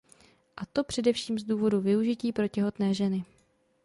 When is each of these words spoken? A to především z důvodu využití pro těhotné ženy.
A 0.57 0.65
to 0.65 0.83
především 0.83 1.39
z 1.39 1.43
důvodu 1.43 1.81
využití 1.81 2.31
pro 2.31 2.47
těhotné 2.47 2.93
ženy. 2.93 3.25